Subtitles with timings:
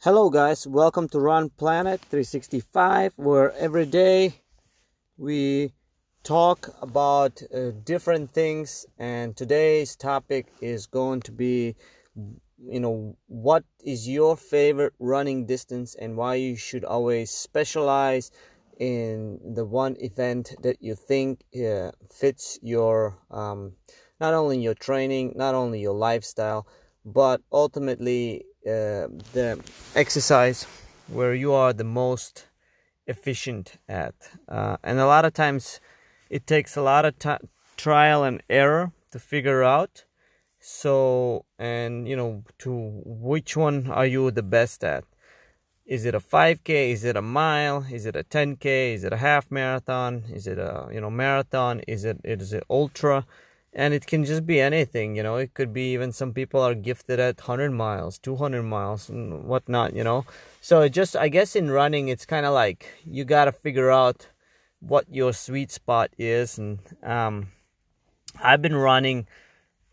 [0.00, 4.42] Hello guys, welcome to Run Planet 365 where every day
[5.16, 5.72] we
[6.22, 11.74] talk about uh, different things and today's topic is going to be
[12.58, 18.30] you know what is your favorite running distance and why you should always specialize
[18.78, 23.72] in the one event that you think uh, fits your um,
[24.20, 26.66] not only your training not only your lifestyle
[27.04, 29.60] but ultimately uh, the
[29.94, 30.66] exercise
[31.06, 32.46] where you are the most
[33.06, 34.14] efficient at.
[34.48, 35.80] Uh, and a lot of times
[36.30, 40.04] it takes a lot of t- trial and error to figure out.
[40.58, 45.04] So, and you know, to which one are you the best at?
[45.84, 46.90] Is it a 5K?
[46.90, 47.86] Is it a mile?
[47.92, 48.94] Is it a 10K?
[48.94, 50.24] Is it a half marathon?
[50.32, 51.82] Is it a you know marathon?
[51.86, 53.24] Is it is it ultra?
[53.76, 55.36] And it can just be anything you know?
[55.36, 59.94] It could be even some people are gifted at 100 miles 200 miles and whatnot
[59.94, 60.24] you know?
[60.60, 63.90] So it just i guess in running it's kind of like you got to figure
[63.92, 64.28] out
[64.80, 67.48] what your sweet spot is and um,
[68.42, 69.26] i've been running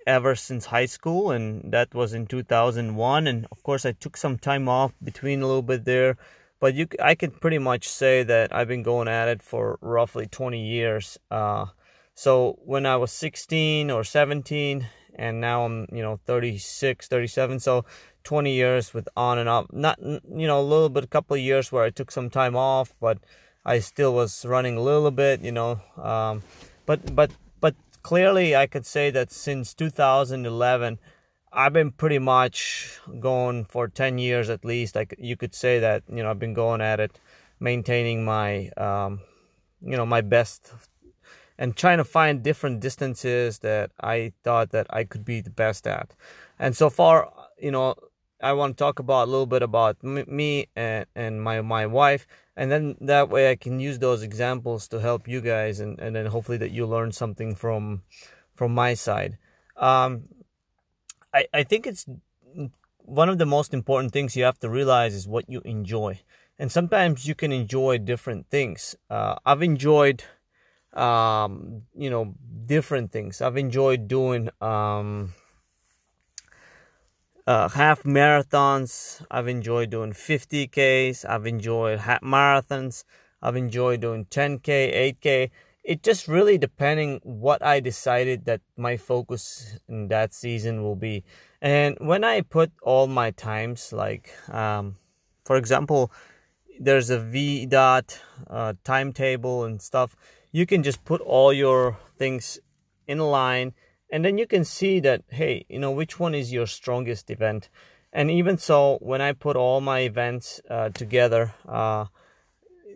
[0.07, 4.37] ever since high school and that was in 2001 and of course i took some
[4.37, 6.17] time off between a little bit there.
[6.59, 10.27] But you i can pretty much say that i've been going at it for roughly
[10.27, 11.65] 20 years uh,
[12.15, 17.85] so when I was 16 or 17, and now I'm, you know, 36, 37, so
[18.23, 19.67] 20 years with on and off.
[19.71, 22.55] Not, you know, a little bit, a couple of years where I took some time
[22.55, 23.19] off, but
[23.65, 25.79] I still was running a little bit, you know.
[26.01, 26.43] Um,
[26.85, 30.99] but, but, but clearly I could say that since 2011,
[31.51, 34.95] I've been pretty much going for 10 years at least.
[34.95, 37.19] Like you could say that, you know, I've been going at it,
[37.59, 39.21] maintaining my, um,
[39.81, 40.73] you know, my best
[41.57, 45.87] and trying to find different distances that I thought that I could be the best
[45.87, 46.15] at.
[46.59, 47.95] And so far, you know,
[48.41, 52.27] I want to talk about a little bit about me and, and my my wife,
[52.57, 56.13] and then that way I can use those examples to help you guys, and, and
[56.13, 58.01] then hopefully that you learn something from
[58.53, 59.37] from my side.
[59.77, 60.23] Um,
[61.33, 62.05] I I think it's
[62.97, 66.19] one of the most important things you have to realize is what you enjoy,
[66.59, 68.93] and sometimes you can enjoy different things.
[69.09, 70.25] Uh, I've enjoyed
[70.93, 73.41] um, you know, different things.
[73.41, 75.33] I've enjoyed doing um,
[77.47, 79.25] uh, half marathons.
[79.29, 81.27] I've enjoyed doing 50Ks.
[81.27, 83.03] I've enjoyed half marathons.
[83.41, 85.49] I've enjoyed doing 10K, 8K.
[85.83, 91.25] It just really depending what I decided that my focus in that season will be.
[91.61, 94.95] And when I put all my times, like, um,
[95.43, 96.09] for example,
[96.79, 98.17] there's a VDOT
[98.49, 100.15] uh, timetable and stuff
[100.53, 102.59] you can just put all your things
[103.07, 103.73] in a line
[104.09, 107.67] and then you can see that hey you know which one is your strongest event.
[108.15, 112.05] And even so when i put all my events uh, together uh,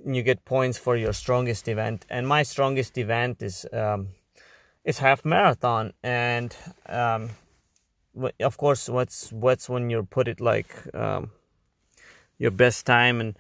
[0.06, 2.06] you get points for your strongest event.
[2.10, 4.10] And my strongest event is um,
[4.86, 5.94] is half marathon.
[6.04, 6.56] And
[6.88, 7.32] um,
[8.40, 11.32] of course what's what's when you put it like um,
[12.38, 13.20] your best time.
[13.20, 13.38] And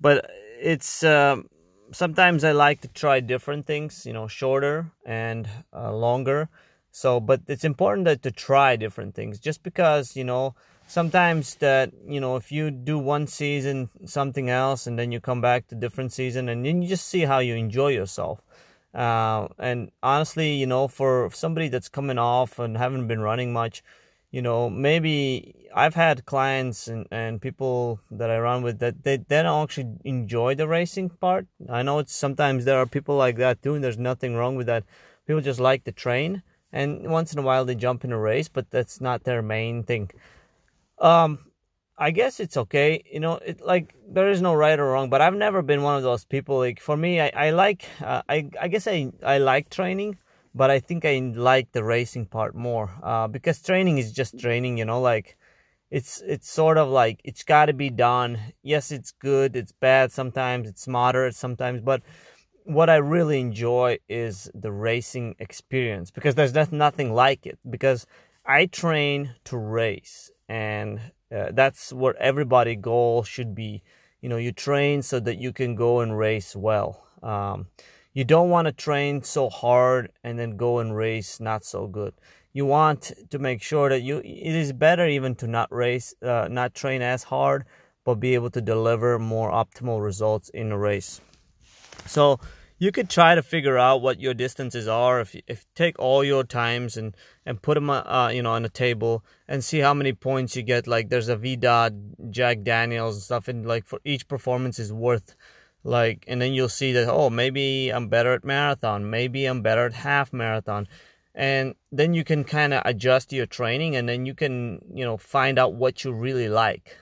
[0.00, 1.48] but it's um,
[1.92, 6.48] sometimes I like to try different things, you know, shorter and uh, longer.
[6.90, 10.54] So, but it's important that to try different things just because, you know,
[10.86, 15.40] sometimes that, you know, if you do one season something else and then you come
[15.40, 18.40] back to different season and then you just see how you enjoy yourself.
[18.94, 23.82] Uh, and honestly, you know, for somebody that's coming off and haven't been running much,
[24.30, 29.18] you know, maybe I've had clients and, and people that I run with that they,
[29.18, 31.46] they don't actually enjoy the racing part.
[31.68, 34.66] I know it's sometimes there are people like that too, and there's nothing wrong with
[34.66, 34.84] that.
[35.26, 36.42] People just like to train,
[36.72, 39.82] and once in a while they jump in a race, but that's not their main
[39.82, 40.10] thing.
[40.98, 41.38] Um,
[41.98, 43.02] I guess it's okay.
[43.10, 45.96] You know, it like there is no right or wrong, but I've never been one
[45.96, 46.58] of those people.
[46.58, 50.18] Like for me, I I like uh, I I guess I I like training
[50.56, 54.78] but I think I like the racing part more uh, because training is just training,
[54.78, 55.36] you know, like
[55.90, 58.38] it's it's sort of like it's got to be done.
[58.62, 62.02] Yes, it's good, it's bad sometimes, it's moderate sometimes, but
[62.64, 68.06] what I really enjoy is the racing experience because there's nothing like it because
[68.44, 71.00] I train to race and
[71.34, 73.82] uh, that's what everybody goal should be.
[74.20, 77.04] You know, you train so that you can go and race well.
[77.22, 77.66] Um,
[78.16, 82.14] you don't want to train so hard and then go and race not so good.
[82.54, 86.48] You want to make sure that you it is better even to not race, uh,
[86.50, 87.66] not train as hard,
[88.06, 91.20] but be able to deliver more optimal results in a race.
[92.06, 92.40] So
[92.78, 96.24] you could try to figure out what your distances are if you, if take all
[96.24, 97.14] your times and
[97.44, 100.62] and put them uh, you know on a table and see how many points you
[100.62, 104.90] get like there's a VDOT Jack Daniels and stuff, and like for each performance is
[104.90, 105.36] worth
[105.86, 109.86] like, and then you'll see that oh maybe I'm better at marathon, maybe I'm better
[109.86, 110.88] at half marathon,
[111.34, 115.16] and then you can kind of adjust your training, and then you can you know
[115.16, 116.96] find out what you really like.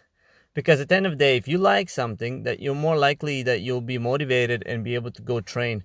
[0.55, 3.43] Because at the end of the day, if you like something, that you're more likely
[3.43, 5.83] that you'll be motivated and be able to go train.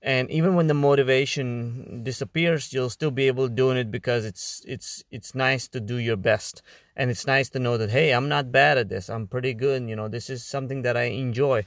[0.00, 4.62] And even when the motivation disappears you'll still be able to doing it because it's
[4.66, 6.62] it's it's nice to do your best.
[6.94, 9.10] And it's nice to know that hey i'm not bad at this.
[9.10, 9.88] I'm pretty good.
[9.88, 11.64] You know this is something that i enjoy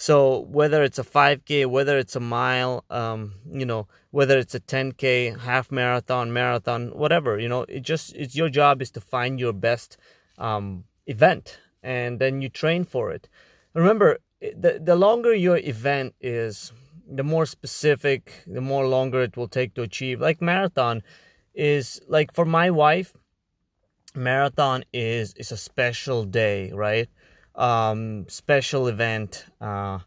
[0.00, 4.60] so whether it's a 5k whether it's a mile um, you know whether it's a
[4.60, 9.38] 10k half marathon marathon whatever you know it just it's your job is to find
[9.38, 9.98] your best
[10.38, 13.28] um, event and then you train for it
[13.74, 16.72] remember the, the longer your event is
[17.08, 20.20] the more specific, the more longer it will take to achieve.
[20.20, 21.02] Like marathon
[21.54, 23.14] is like for my wife,
[24.14, 27.08] marathon is is a special day, right?
[27.58, 29.44] Um, special event.
[29.60, 29.98] Uh,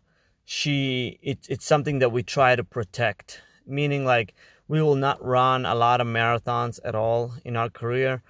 [0.46, 3.42] she it, it's something that we try to protect.
[3.68, 4.34] Meaning like
[4.68, 8.24] we will not run a lot of marathons at all in our career.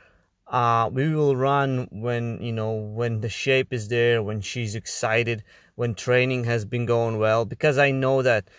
[0.47, 5.43] Uh, we will run when you know when the shape is there, when she's excited,
[5.75, 8.49] when training has been going well because I know that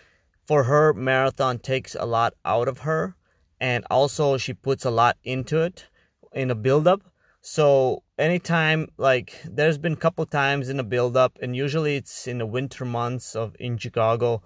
[0.45, 3.15] for her marathon takes a lot out of her
[3.61, 5.87] and also she puts a lot into it
[6.33, 7.01] in a build up
[7.45, 12.25] so anytime like there's been a couple times in a build up and usually it's
[12.25, 14.41] in the winter months of in Chicago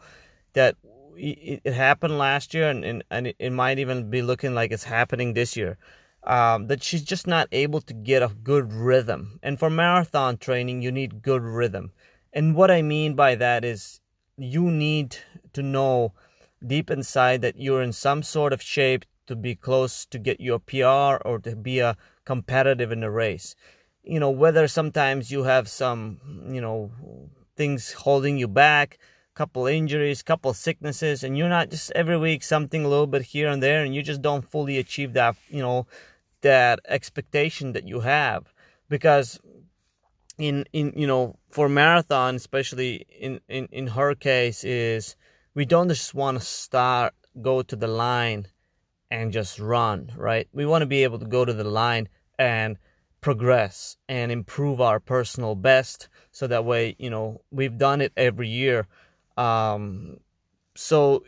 [0.54, 0.76] that
[1.16, 4.86] it, it happened last year and, and, and it might even be looking like it's
[4.86, 5.78] happening this year
[6.24, 9.40] um, that she's just not able to get a good rhythm.
[9.44, 11.92] And for marathon training you need good rhythm.
[12.34, 14.02] And what I mean by that is
[14.40, 15.18] you need
[15.54, 16.14] to know
[16.66, 20.58] deep inside that you're in some sort of shape to be close to get your
[20.58, 21.96] PR or to be a
[22.28, 23.56] competitive in the race.
[24.04, 26.20] You know, whether sometimes you have some,
[26.56, 26.92] you know,
[27.56, 29.00] things holding you back,
[29.34, 33.48] couple injuries, couple sicknesses, and you're not just every week something a little bit here
[33.48, 35.88] and there, and you just don't fully achieve that, you know,
[36.42, 38.54] that expectation that you have.
[38.90, 39.40] Because
[40.38, 45.16] in in you know for marathon especially in in in her case is
[45.56, 48.46] we don't just want to start go to the line
[49.10, 52.78] and just run right we want to be able to go to the line and
[53.22, 56.10] progress and improve our personal best.
[56.32, 58.88] So that way you know we've done it every year.
[59.38, 60.18] Um
[60.76, 61.24] so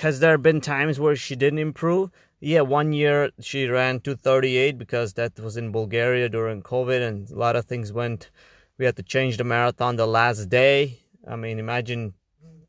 [0.00, 2.10] has there been times where she didn't improve?
[2.40, 7.38] Yeah one year she ran 238 because that was in bulgaria during covid and a
[7.38, 8.30] lot of things went
[8.78, 10.98] we had to change the marathon the last day.
[11.26, 12.14] I mean, imagine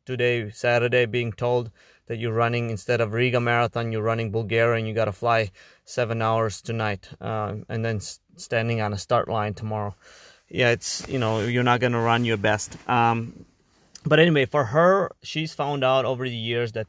[0.05, 1.71] today, Saturday, being told
[2.07, 5.51] that you're running instead of Riga marathon, you're running Bulgaria and you got to fly
[5.85, 7.99] seven hours tonight uh, and then
[8.35, 9.95] standing on a start line tomorrow.
[10.49, 12.77] Yeah, it's, you know, you're not to run your best.
[12.87, 13.45] Um,
[14.05, 16.87] but anyway, for her, she's found out over the years that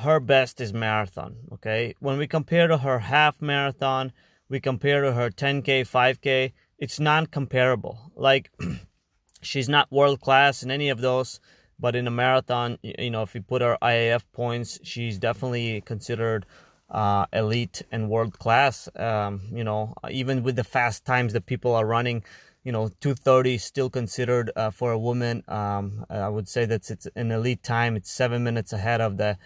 [0.00, 1.36] her best is marathon.
[1.52, 1.94] Okay.
[2.00, 4.12] When we compare to her half marathon,
[4.48, 8.12] we compare to her 10K, 5K, it's non-comparable.
[8.16, 8.50] Like
[9.40, 11.40] she's not world class in any of those,
[11.78, 16.44] but in a marathon, you know, if you put her IAAF points, she's definitely considered
[16.90, 18.88] uh, elite and world class.
[18.96, 22.24] Um, you know, even with the fast times that people are running,
[22.64, 25.44] you know, 230 still considered uh, for a woman.
[25.48, 27.96] Um, I would say that it's an elite time.
[27.96, 29.38] It's seven minutes ahead of the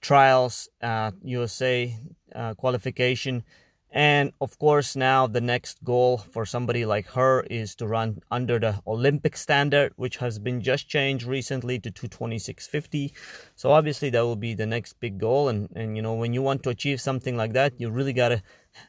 [0.00, 1.96] trials uh, USA
[2.34, 3.44] uh, qualification
[3.92, 8.58] and of course, now the next goal for somebody like her is to run under
[8.58, 13.12] the Olympic standard, which has been just changed recently to 226.50.
[13.56, 15.48] So obviously, that will be the next big goal.
[15.48, 18.42] And and you know, when you want to achieve something like that, you really gotta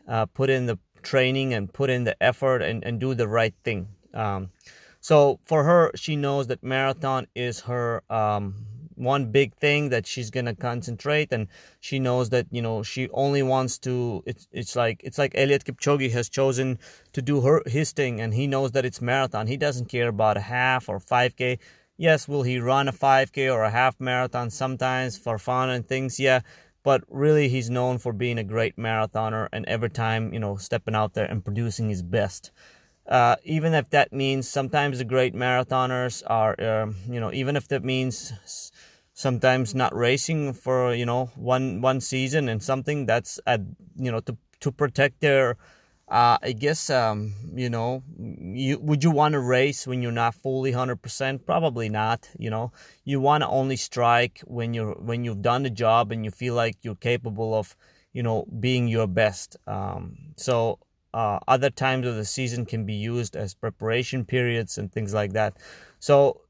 [0.07, 3.55] uh, put in the training and put in the effort and and do the right
[3.63, 3.87] thing.
[4.13, 4.51] Um,
[4.99, 8.67] so for her, she knows that marathon is her um,
[9.01, 11.47] one big thing that she's gonna concentrate and
[11.79, 15.63] she knows that you know she only wants to it's it's like it's like Eliud
[15.63, 16.79] Kipchoge has chosen
[17.13, 19.47] to do her his thing and he knows that it's marathon.
[19.47, 21.59] He doesn't care about a half or 5k
[21.97, 26.19] yes will he run a 5k or a half marathon sometimes for fun and things?
[26.19, 26.41] Yeah
[26.83, 30.95] but really he's known for being a great marathoner and every time you know stepping
[30.95, 32.51] out there and producing his best.
[33.07, 37.67] Uh, even if that means sometimes the great marathoners are, uh, you know, even if
[37.67, 38.31] that means
[39.21, 43.61] sometimes not racing for you know one one season and something that's at
[43.95, 45.57] you know to to protect their
[46.07, 50.35] uh, I guess um, you know you would you want to race when you're not
[50.35, 52.73] fully 100% probably not you know.
[53.05, 56.53] You want to only strike when you're when you've done the job and you feel
[56.53, 57.77] like you're capable of
[58.11, 59.55] you know being your best.
[59.67, 60.79] Um, so
[61.13, 65.31] uh, other times of the season can be used as preparation periods and things like
[65.33, 65.57] that.
[65.99, 66.41] So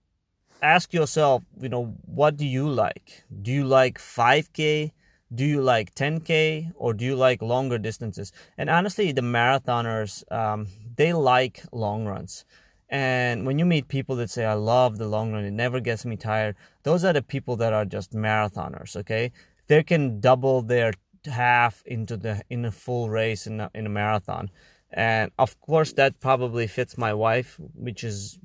[0.61, 3.23] ask yourself, you know, what do you like?
[3.41, 4.91] Do you like 5K?
[5.33, 8.33] Do you like 10K or do you like longer distances?
[8.57, 12.45] And honestly, the marathoners, um, they like long runs.
[12.89, 16.05] And when you meet people that say, I love the long run, it never gets
[16.05, 19.31] me tired, those are the people that are just marathoners, okay?
[19.67, 20.91] They can double their
[21.25, 24.49] half into the in a full race in a, in a marathon
[24.91, 28.39] and of course that probably fits my wife which is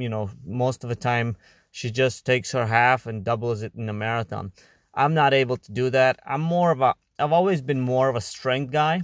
[0.00, 1.36] you know most of the time
[1.70, 4.52] she just takes her half and doubles it in a marathon.
[4.94, 6.18] I'm not able to do that.
[6.26, 9.02] I'm more of a i've always been more of a strength guy.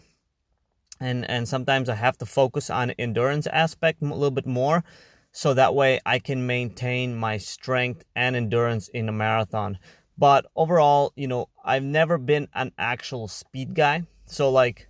[1.00, 4.84] And and sometimes i have to focus on endurance aspect a little bit more.
[5.32, 9.78] So that way i can maintain my strength and endurance in a marathon.
[10.16, 14.04] But overall you know i've never been an actual speed guy.
[14.26, 14.88] So like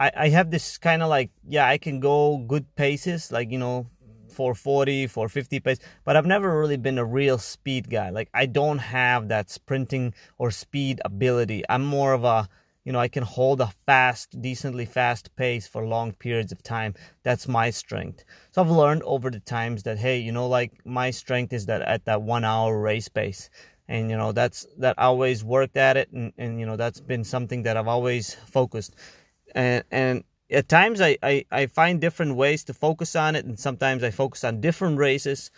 [0.00, 3.58] I, I have this kind of like yeah I can go good paces like you
[3.58, 3.86] know
[4.40, 8.08] 440 450 pace but I've never really been a real speed guy.
[8.08, 11.62] Like I don't have that sprinting or speed ability.
[11.68, 12.48] I'm more of a
[12.82, 16.94] you know I can hold a fast decently fast pace for long periods of time.
[17.22, 18.24] That's my strength.
[18.52, 21.82] So I've learned over the times that hey you know like my strength is that
[21.82, 23.50] at that one hour race pace.
[23.88, 27.24] And you know that's that always worked at it and, and you know that's been
[27.24, 28.94] something that I've always focused.
[29.54, 33.58] And and at times I, I, I find different ways to focus on it and
[33.58, 35.50] sometimes i focus on different races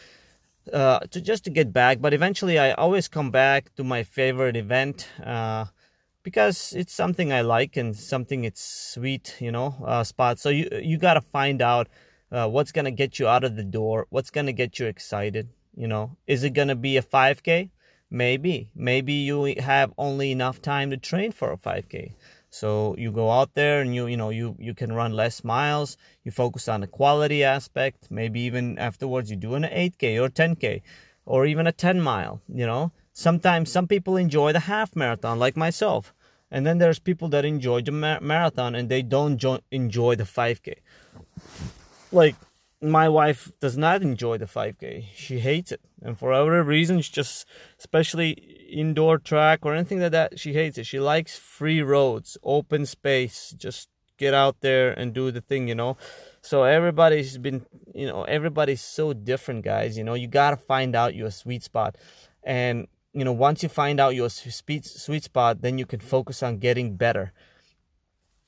[0.72, 2.00] uh, to just to get back.
[2.00, 5.66] But eventually i always come back to my favorite event uh,
[6.22, 10.38] because it's something i like and something it's sweet you know uh, spot.
[10.38, 11.88] So you you got to find out
[12.30, 15.88] uh, what's gonna get you out of the door what's gonna get you excited you
[15.88, 16.16] know.
[16.26, 17.70] Is it gonna be a 5k
[18.10, 18.70] maybe.
[18.74, 22.12] Maybe you have only enough time to train for a 5k
[22.52, 25.96] so you go out there and you you know you you can run less miles.
[26.22, 28.10] You focus on the quality aspect.
[28.10, 30.82] Maybe even afterwards you do an 8k or 10k
[31.24, 32.42] or even a 10 mile.
[32.52, 36.12] You know, sometimes some people enjoy the half marathon like myself,
[36.50, 40.24] and then there's people that enjoy the mar- marathon and they don't jo- enjoy the
[40.24, 40.74] 5k.
[42.12, 42.36] Like
[42.82, 45.06] my wife does not enjoy the 5k.
[45.14, 47.46] She hates it, and for whatever reasons, just
[47.78, 50.38] especially indoor track or anything like that.
[50.38, 50.86] She hates it.
[50.86, 55.74] She likes free roads, open space, just get out there and do the thing, you
[55.74, 55.96] know.
[56.42, 59.96] So everybody's been, you know, everybody's so different, guys.
[59.98, 61.96] You know, you gotta find out your sweet spot,
[62.42, 66.42] and you know, once you find out your sweet sweet spot, then you can focus
[66.42, 67.32] on getting better.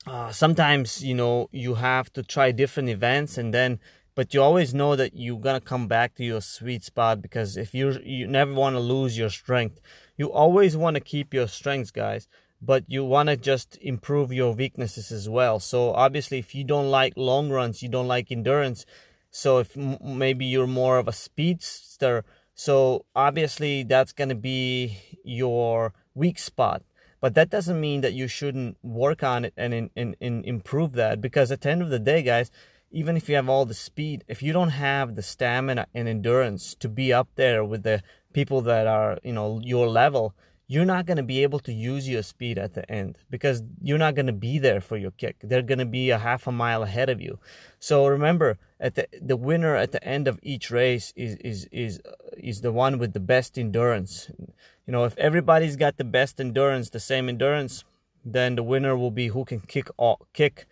[0.07, 3.79] Uh, sometimes, you know, you have to try different events, and then
[4.15, 7.73] but you always know that you're gonna come back to your sweet spot because if
[7.73, 9.81] you you never want to lose your strength
[10.17, 12.27] you always want to keep your strengths guys
[12.61, 15.59] but you want to just improve your weaknesses as well.
[15.59, 18.85] So obviously if you don't like long runs you don't like endurance
[19.29, 25.93] so if maybe you're more of a speedster so obviously that's going to be your
[26.13, 26.83] weak spot.
[27.19, 30.93] But that doesn't mean that you shouldn't work on it and, in, in, in improve
[30.93, 32.51] that because at the end of the day guys
[32.91, 36.75] even if you have all the speed, if you don't have the stamina and endurance
[36.75, 38.01] to be up there with the
[38.35, 40.35] people that are, you know, your level,
[40.67, 44.03] you're not going to be able to use your speed at the end because you're
[44.05, 45.37] not going to be there for your kick.
[45.41, 47.39] They're going to be a half a mile ahead of you.
[47.79, 52.01] So remember, at the the winner at the end of each race is is is
[52.51, 54.13] is the one with the best endurance.
[54.85, 57.85] You know, if everybody's got the best endurance, the same endurance,
[58.35, 60.65] then the winner will be who can kick all, kick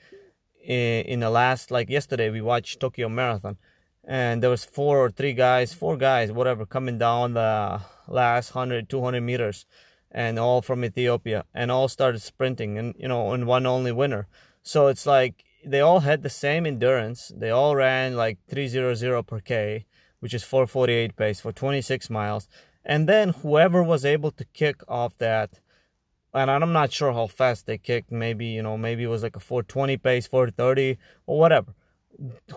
[0.76, 3.58] in, in the last like yesterday we watched Tokyo Marathon
[4.04, 8.90] and there was four or three guys four guys whatever coming down the last 100
[8.90, 9.66] 200 meters
[10.12, 14.28] and all from Ethiopia and all started sprinting and you know and one only winner
[14.62, 19.40] so it's like they all had the same endurance they all ran like 300 per
[19.40, 19.86] k
[20.20, 22.48] which is 448 pace for 26 miles
[22.86, 25.60] and then whoever was able to kick off that
[26.34, 28.12] and I'm not sure how fast they kicked.
[28.12, 31.74] Maybe you know, maybe it was like a 420 pace, 430 or whatever.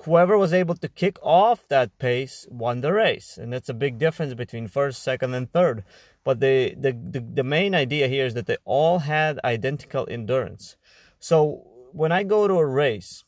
[0.05, 3.99] Whoever was able to kick off that pace won the race, and that's a big
[3.99, 5.85] difference between first, second, and third.
[6.25, 10.77] But the the the, the main idea here is that they all had identical endurance.
[11.19, 13.25] So when I go to a race,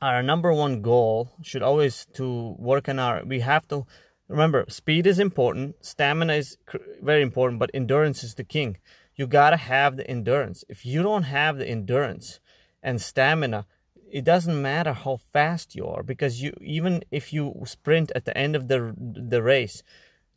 [0.00, 3.24] our number one goal should always to work on our.
[3.24, 3.86] We have to
[4.28, 6.58] remember speed is important, stamina is
[7.02, 8.78] very important, but endurance is the king
[9.16, 10.64] you gotta have the endurance.
[10.68, 12.40] If you don't have the endurance
[12.82, 13.66] and stamina,
[14.14, 18.38] it doesn't matter how fast you are because you even if you sprint at the
[18.38, 19.82] end of the the race,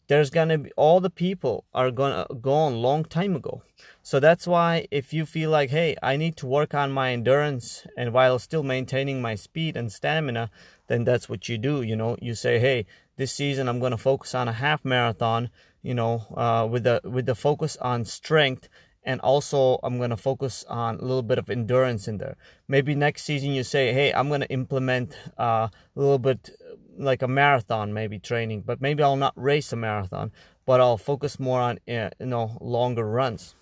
[0.07, 3.61] there's gonna be all the people are gonna go on long time ago.
[4.01, 7.85] So that's why if you feel like hey i need to work on my endurance
[7.95, 10.49] and while still maintaining my speed and stamina
[10.87, 12.17] then that's what you do you know?
[12.19, 15.51] You say hey this season i'm gonna focus on a half marathon
[15.83, 18.69] you know uh, with the with the focus on strength
[19.07, 22.35] and also I'm going to focus on a little bit of endurance in there.
[22.67, 26.51] Maybe next season you say, hey, I'm going to implement uh, a little bit
[26.97, 30.33] like a marathon maybe training, but maybe I'll not race a marathon,
[30.65, 33.55] but I'll focus more on uh, you know longer runs.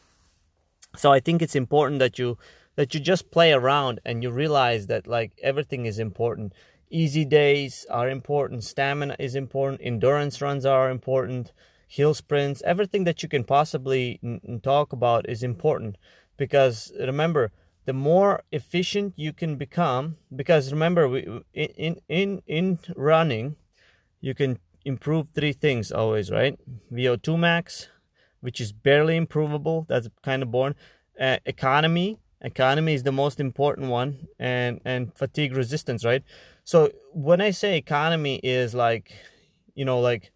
[0.97, 2.39] So I think it's important that you
[2.75, 6.53] that you just play around and you realize that like everything is important.
[6.89, 11.51] Easy days are important, stamina is important, endurance runs are important,
[11.87, 15.97] hill sprints, everything that you can possibly n- talk about is important.
[16.37, 17.51] Because remember
[17.85, 23.55] the more efficient you can become because remember we, in in in running
[24.19, 26.59] you can improve three things always right?
[26.91, 27.89] Vo2 max
[28.41, 30.75] which is barely improvable that's kind of boring.
[31.19, 36.23] Uh, economy economy is the most important one and and fatigue resistance right?
[36.63, 39.11] So when i say economy is like
[39.75, 40.31] you know like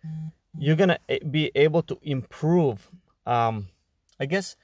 [0.58, 2.90] you're gonna eh, be able to improve
[3.26, 3.68] um
[4.20, 4.56] i guess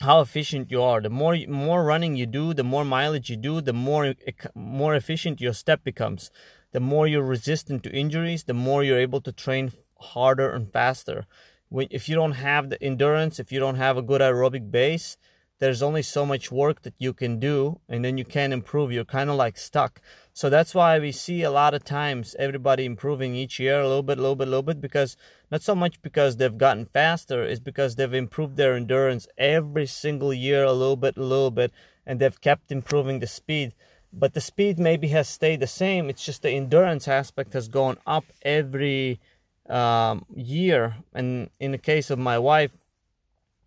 [0.00, 1.00] how efficient you are.
[1.00, 4.14] The more more running you do, the more mileage you do, the more
[4.54, 6.30] more efficient your step becomes.
[6.72, 11.26] The more you're resistant to injuries, the more you're able to train harder and faster.
[11.70, 15.16] When, if you don't have the endurance, if you don't have a good aerobic base,
[15.58, 18.92] there's only so much work that you can do and then you can't improve.
[18.92, 20.00] You're kind of like stuck.
[20.32, 24.04] So that's why we see a lot of times everybody improving each year a little
[24.04, 25.16] bit a little bit a little bit because
[25.50, 30.32] not so much because they've gotten faster it's because they've improved their endurance every single
[30.32, 31.72] year a little bit a little bit
[32.06, 33.74] and they've kept improving the speed.
[34.12, 37.98] But the speed maybe has stayed the same it's just the endurance aspect has gone
[38.06, 39.18] up every
[39.68, 40.96] um, year.
[41.12, 42.70] And in the case of my wife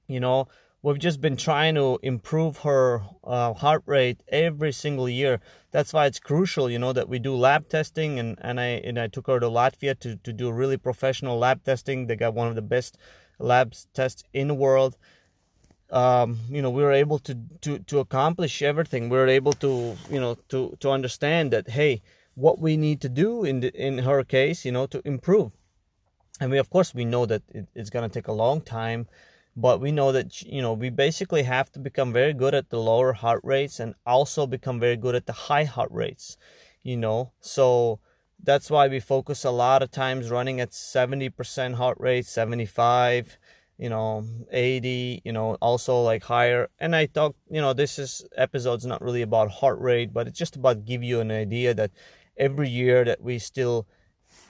[0.08, 0.48] you know
[0.84, 5.40] we've just been trying to improve her uh, heart rate every single year.
[5.72, 8.20] That's why it's crucial, you know, that we do lab testing.
[8.20, 11.64] And, and I and I took her to Latvia to, to do really professional lab
[11.64, 12.08] testing.
[12.08, 12.98] They got one of the best
[13.40, 14.98] labs tests in the world.
[15.90, 19.10] Um, you know, we were able to, to, to accomplish everything.
[19.10, 22.02] We were able to, you know, to, to understand that, hey,
[22.36, 25.52] what we need to do in the, in her case, you know, to improve.
[26.40, 29.06] And we, of course, we know that it, it's going to take a long time
[29.56, 32.80] but we know that you know we basically have to become very good at the
[32.80, 36.38] lower heart rates and also become very good at the high heart rates
[36.84, 37.32] you know?
[37.40, 38.00] So
[38.44, 43.38] that's why we focus a lot of times running at 70% heart rate 75
[43.78, 46.70] you know 80 you know also like higher.
[46.80, 50.38] And i thought you know this is episode's not really about heart rate but it's
[50.38, 51.92] just about give you an idea that
[52.38, 53.88] every year that we still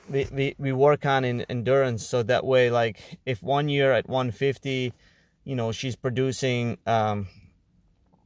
[0.09, 4.07] we, we, we work on in endurance so that way like if one year at
[4.07, 4.93] 150
[5.43, 7.27] you know she's producing um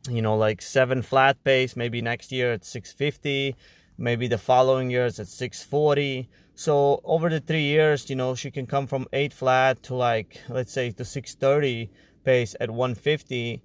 [0.09, 3.55] you know like seven flat pace maybe next year at 650
[3.97, 8.51] maybe the following year it's at 640 so over the three years you know she
[8.51, 11.89] can come from eight flat to like let's say to 630
[12.23, 13.61] pace at 150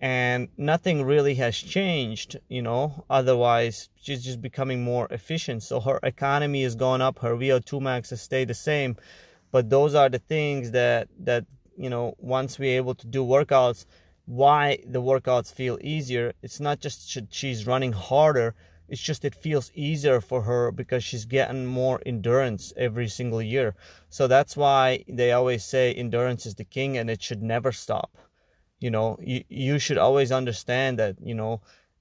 [0.00, 5.62] and nothing really has changed you know otherwise she's just becoming more efficient.
[5.62, 8.96] So her economy is going up her vo2 max has stayed the same.
[9.50, 13.86] But those are the things that that you know once we're able to do workouts
[14.26, 16.34] why the workouts feel easier.
[16.42, 18.54] It's not just she's running harder
[18.88, 23.74] it's just it feels easier for her because she's getting more endurance every single year.
[24.08, 28.16] So that's why they always say endurance is the king and it should never stop
[28.80, 31.60] you know you, you should always understand that you know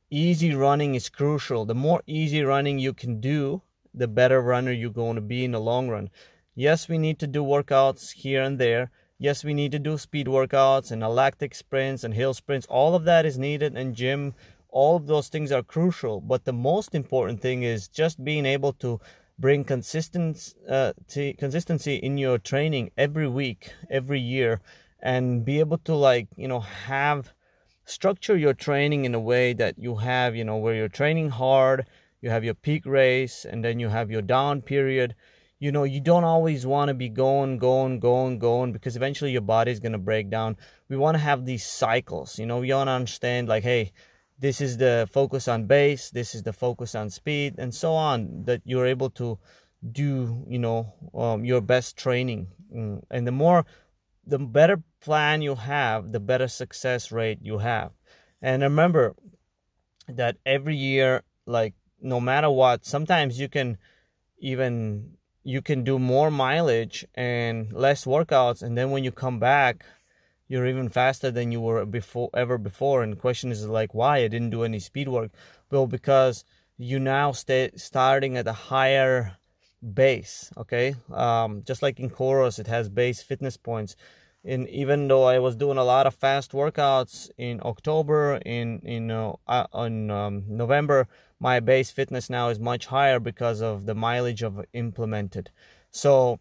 [0.09, 1.65] easy running is crucial.
[1.65, 3.61] The more easy running you can do
[3.93, 6.09] the better runner you're going to be in the long run.
[6.55, 8.91] Yes we need to do workouts here and there.
[9.19, 12.67] Yes we need to do speed workouts and lactic sprints and hill sprints.
[12.69, 14.33] All of that is needed and gym.
[14.69, 16.21] All of those things are crucial.
[16.21, 18.99] But the most important thing is just being able to
[19.39, 20.93] bring consistency uh,
[21.37, 24.59] consistency in your training every week every year
[25.01, 27.33] and be able to like you know have
[27.85, 31.85] structure your training in a way that you have you know where you're training hard
[32.21, 35.15] you have your peak race and then you have your down period.
[35.59, 39.41] You know you don't always want to be going going going going because eventually your
[39.41, 40.55] body's going to break down.
[40.87, 43.91] We want to have these cycles you know we want to understand like hey
[44.39, 48.43] this is the focus on base this is the focus on speed and so on
[48.45, 49.39] that you're able to
[49.91, 52.47] do you know um, your best training.
[52.75, 53.65] Mm, and the more
[54.27, 57.91] the better plan you have, the better success rate you have.
[58.41, 59.15] And remember
[60.07, 63.77] that every year, like no matter what, sometimes you can
[64.39, 69.85] even you can do more mileage and less workouts and then when you come back
[70.49, 73.03] you're even faster than you were before ever before.
[73.03, 74.17] And the question is like why?
[74.17, 75.31] I didn't do any speed work.
[75.71, 76.43] Well because
[76.77, 79.37] you now stay starting at a higher
[79.93, 83.95] base okay um, just like in Coros it has base fitness points
[84.43, 89.11] and even though i was doing a lot of fast workouts in october in in
[89.11, 91.07] uh, on um, november
[91.39, 95.51] my base fitness now is much higher because of the mileage I've implemented.
[95.91, 96.39] So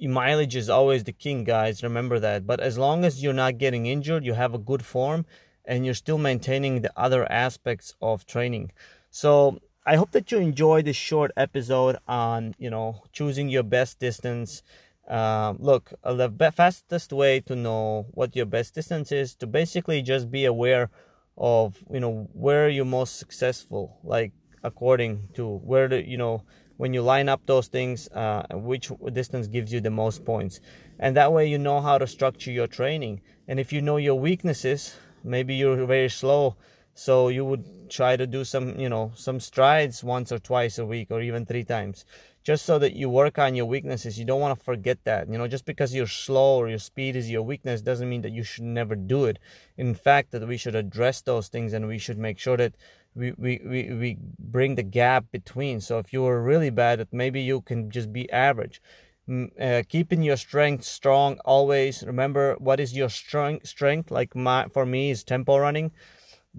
[0.00, 1.82] mileage is always the king, guys.
[1.82, 2.46] Remember that.
[2.46, 5.26] But as long as you're not getting injured, you have a good form,
[5.64, 8.72] and you're still maintaining the other aspects of training.
[9.10, 14.00] So I hope that you enjoy this short episode on you know choosing your best
[14.00, 14.62] distance.
[15.08, 20.02] Um, look, uh, the fastest way to know what your best distance is to basically
[20.02, 20.90] just be aware
[21.38, 24.32] of you know where you're most successful like
[24.64, 26.42] according to where the you know
[26.78, 30.60] when you line up those things uh, which distance gives you the most points
[30.98, 34.18] and that way you know how to structure your training and if you know your
[34.18, 36.56] weaknesses maybe you're very slow
[36.94, 40.86] so you would try to do some you know some strides once or twice a
[40.86, 42.04] week or even three times
[42.46, 44.20] just so that you work on your weaknesses.
[44.20, 45.28] You don't want to forget that.
[45.28, 48.30] You know, just because you're slow or your speed is your weakness doesn't mean that
[48.30, 49.40] you should never do it.
[49.76, 52.76] In fact, that we should address those things and we should make sure that
[53.16, 55.80] we, we, we, we bring the gap between.
[55.80, 58.80] So if you are really bad, that maybe you can just be average.
[59.28, 62.04] Uh, keeping your strength strong always.
[62.06, 63.66] Remember what is your strength?
[63.66, 65.90] Strength, like my for me, is tempo running.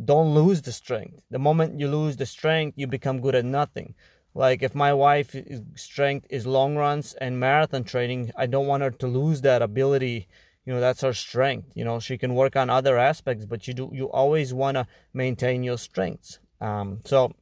[0.03, 1.23] Don't lose the strength.
[1.31, 3.95] The moment you lose the strength, you become good at nothing.
[4.33, 5.35] Like if my wife
[5.75, 10.27] strength is long runs and marathon training i don't want her to lose that ability.
[10.65, 11.71] You know that's her strength.
[11.73, 14.85] You know she can work on other aspects but you do you always want to
[15.13, 16.39] maintain your strengths.
[16.61, 17.33] Um, so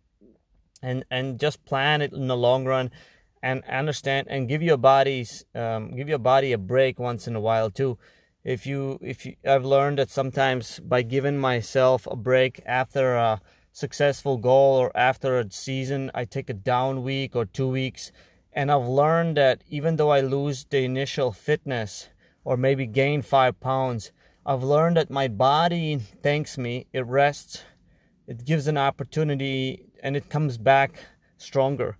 [0.81, 2.91] and and just plan it in the long run
[3.43, 7.41] and understand and give your bodies um, give your body a break once in a
[7.41, 7.97] while too
[8.45, 13.41] if you if you i've learned that sometimes by giving myself a break after a
[13.75, 18.13] successful goal or after a season, I take a down week or two weeks.
[18.53, 22.07] And I've learned that even though I lose the initial fitness
[22.45, 24.13] or maybe gain five pounds,
[24.45, 27.63] I've learned that my body thanks me, it rests,
[28.27, 30.91] it gives an opportunity, and it comes back
[31.37, 31.97] stronger.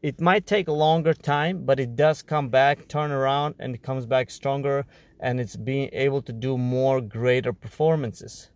[0.00, 3.82] It might take a longer time, but it does come back, turn around, and it
[3.82, 4.86] comes back stronger,
[5.20, 8.50] and it's being able to do more greater performances.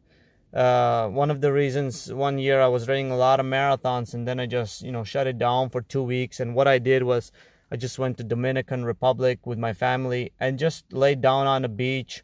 [0.52, 4.28] Uh, one of the reasons one year I was running a lot of marathons and
[4.28, 6.40] then I just you know shut it down for two weeks.
[6.40, 7.32] And what I did was
[7.70, 11.68] I just went to Dominican Republic with my family and just laid down on the
[11.68, 12.22] beach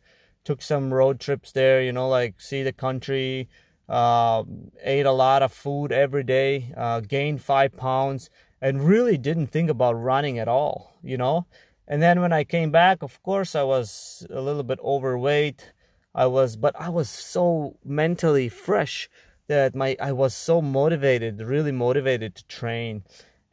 [0.48, 3.46] took some road trips there you know like see the country
[3.86, 4.42] uh,
[4.82, 9.68] ate a lot of food every day uh, gained five pounds and really didn't think
[9.68, 11.46] about running at all you know
[11.88, 15.72] and then when I came back of course I was a little bit overweight
[16.18, 19.08] I was, but I was so mentally fresh
[19.46, 23.04] that my I was so motivated, really motivated to train.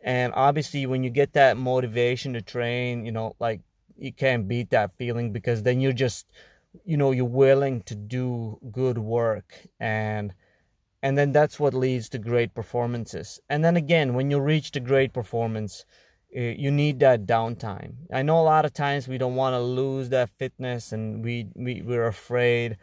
[0.04, 3.62] And obviously, when you get that motivation to train, you know, like
[3.98, 6.26] you can't beat that feeling because then you're just,
[6.86, 10.34] you know, you're willing to do good work and
[11.04, 13.40] and then that's what leads to great performances.
[13.48, 15.86] And then again, when you reach the great performance,
[16.36, 17.94] Eh, you need that downtime.
[18.12, 21.48] I know a lot of times we don't want to lose that fitness and we,
[21.56, 22.76] we we're afraid,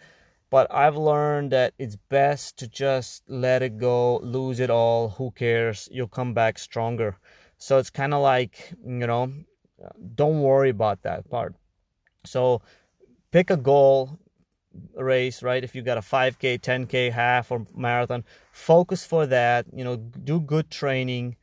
[0.49, 5.11] but I've learned that it's best to just let it go, lose it all.
[5.11, 5.87] Who cares?
[5.93, 7.19] You'll come back stronger.
[7.59, 9.31] So it's kind of like you know,
[10.15, 11.55] don't worry about that part.
[12.25, 12.63] So
[13.33, 14.19] pick a goal
[14.97, 19.85] race right if you got a 5k 10k half or marathon focus for that you
[19.85, 21.37] know do good training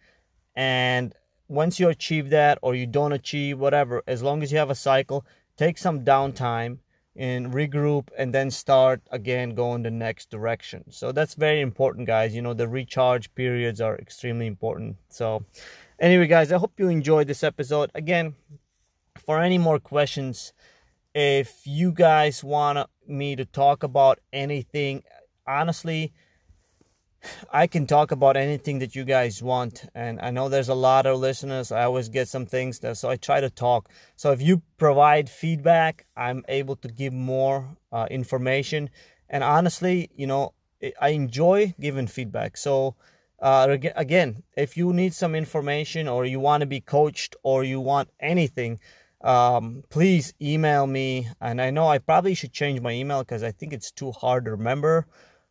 [0.56, 1.14] and
[1.50, 4.76] once you achieve that or you don't achieve whatever as long as you have a
[4.76, 5.26] cycle
[5.58, 6.78] take some downtime
[7.16, 10.86] and regroup and then start again going the next direction.
[10.90, 12.34] So that's very important guys.
[12.34, 14.96] You know the recharge periods are extremely important.
[15.10, 15.44] So
[16.00, 17.92] anyway guys i hope you enjoyed this episode.
[17.94, 18.36] Again
[19.18, 20.54] for any more questions
[21.14, 25.04] if you guys want me to talk about anything
[25.46, 26.14] honestly
[27.52, 29.86] I can talk about anything that you guys want.
[29.96, 31.72] And I know there's a lot of listeners.
[31.72, 33.90] I always get some things that, so I try to talk.
[34.16, 38.90] So if you provide feedback, I'm able to give more uh, information.
[39.30, 40.54] And honestly, you know,
[41.02, 42.58] I enjoy giving feedback.
[42.58, 42.96] So
[43.42, 47.80] uh, again, if you need some information or you want to be coached or you
[47.80, 48.80] want anything,
[49.22, 51.28] um, please email me.
[51.42, 54.46] And I know I probably should change my email because I think it's too hard
[54.46, 55.06] to remember.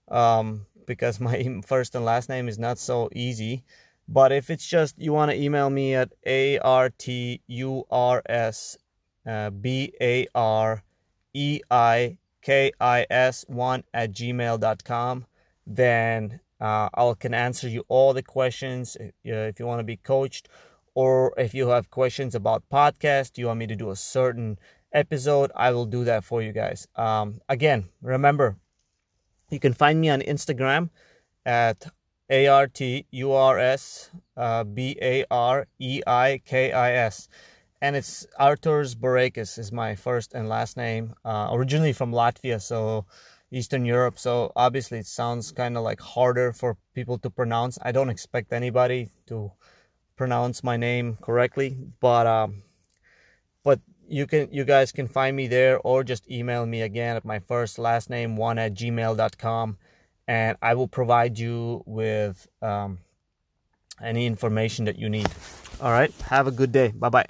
[0.08, 3.62] Um, because my first and last name is not so easy.
[4.08, 8.22] But if it's just you want to email me at A R T U R
[8.26, 8.76] S
[9.24, 10.82] uh, B A R
[11.34, 15.26] E I K I S 1 at gmail.com,
[15.66, 19.98] then uh, I can answer you all the questions if, if you want to be
[19.98, 20.48] coached
[20.94, 24.58] or if you have questions about podcast, you want me to do a certain
[24.92, 26.88] episode, I will do that for you guys.
[26.96, 28.56] Um, again, remember,
[29.50, 30.90] you can find me on Instagram
[31.46, 31.86] at
[32.30, 37.28] a R T U R S uh, B A R E I K I S.
[37.80, 41.14] And it's Arturs Bareikis is my first and last name.
[41.24, 43.06] Uh, originally from Latvia, so
[43.50, 44.18] Eastern Europe.
[44.18, 47.78] So obviously it sounds kind of like harder for people to pronounce.
[47.82, 49.52] I don't expect anybody to
[50.16, 52.62] pronounce my name correctly, but um,
[53.62, 57.24] but you can you guys can find me there or just email me again at
[57.24, 59.78] my first last name one at gmail.com
[60.26, 62.98] and I will provide you with um,
[64.02, 65.28] any information that you need.
[65.80, 66.12] All right.
[66.26, 66.88] Have a good day.
[66.88, 67.28] Bye bye.